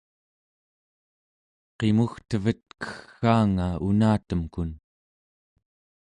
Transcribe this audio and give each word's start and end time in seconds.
qimugtevet 1.77 2.63
keggaanga 2.81 3.67
unatemkun 3.87 4.69